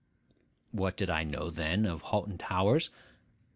[0.71, 2.89] What did I know then of Hoghton Towers?